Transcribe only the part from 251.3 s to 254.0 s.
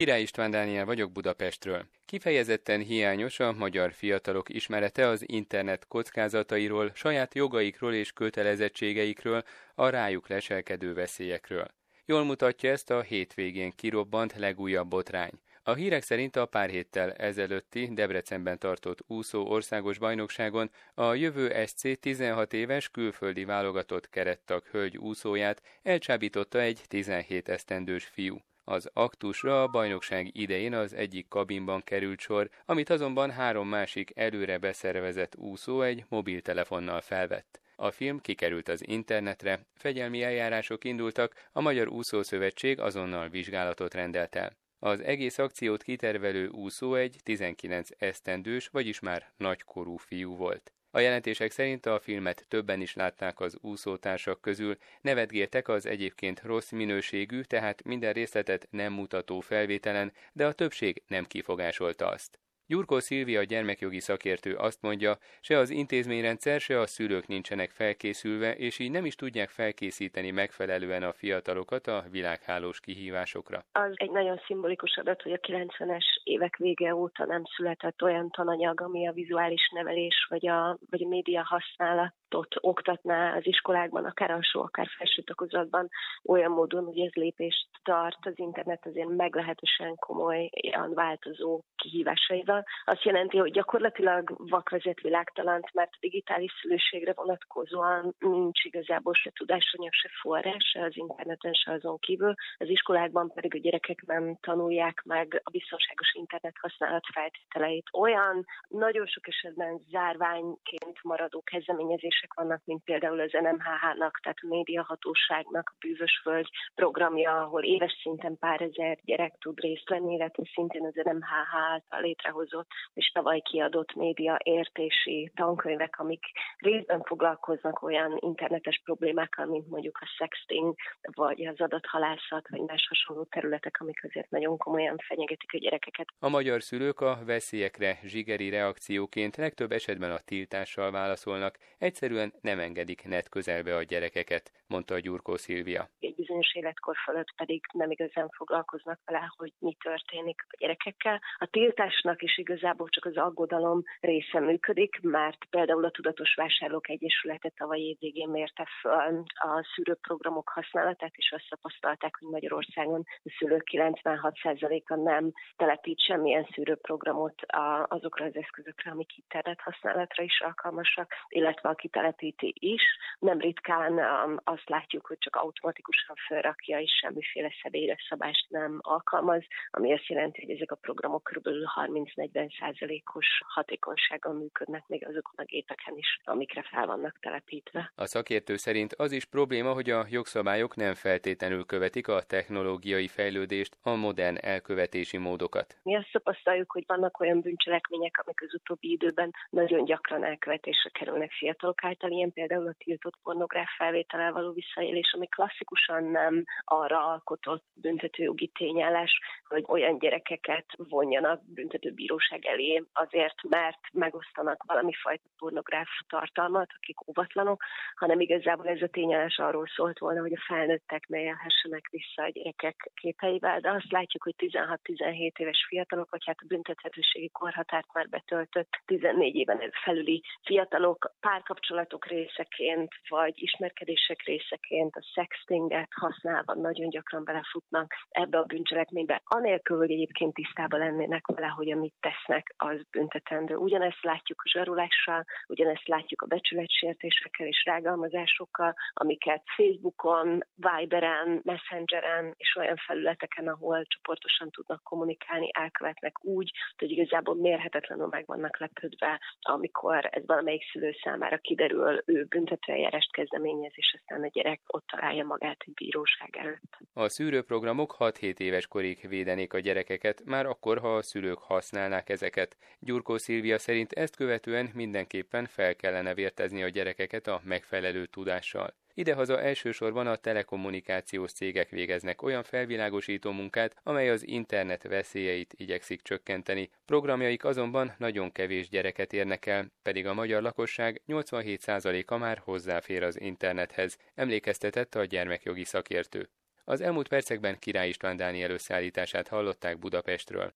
Messengeren és olyan felületeken, ahol